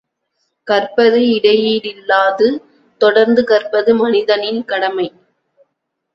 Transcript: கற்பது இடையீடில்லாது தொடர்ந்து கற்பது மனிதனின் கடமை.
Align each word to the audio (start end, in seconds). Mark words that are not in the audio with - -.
கற்பது 0.67 1.19
இடையீடில்லாது 1.27 2.47
தொடர்ந்து 3.01 3.43
கற்பது 3.43 3.93
மனிதனின் 3.95 4.65
கடமை. 4.65 5.07